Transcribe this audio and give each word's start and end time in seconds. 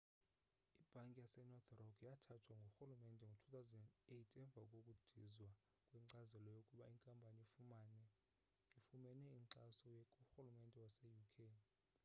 ibhanki 0.81 1.19
yasenorth 1.23 1.69
rock 1.79 1.97
yathathwa 2.09 2.53
ngurhulumente 2.59 3.25
ngo-2008 3.31 4.33
emva 4.43 4.63
kokudizwa 4.81 5.49
kwenkcazelo 5.87 6.49
yokuba 6.57 6.83
inkampani 6.93 7.43
ifumene 8.79 9.29
inkxaso 9.39 9.91
kurhulumente 10.13 10.77
wase 10.83 11.05
uk 11.21 11.35